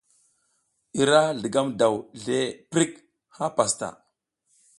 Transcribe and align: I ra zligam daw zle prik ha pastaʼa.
I 0.99 1.01
ra 1.09 1.21
zligam 1.37 1.69
daw 1.79 1.95
zle 2.21 2.39
prik 2.71 2.93
ha 3.35 3.45
pastaʼa. 3.55 3.91